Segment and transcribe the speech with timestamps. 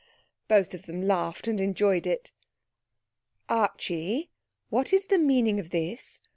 [0.47, 2.31] Both of them laughed and enjoyed it.
[3.49, 4.31] 'Archie,
[4.69, 6.19] what is the meaning of this?